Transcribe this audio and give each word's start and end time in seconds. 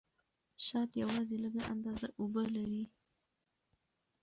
شات 0.65 0.89
یوازې 1.01 1.35
لږه 1.43 1.63
اندازه 1.73 2.07
اوبه 2.19 2.43
لري. 2.55 2.83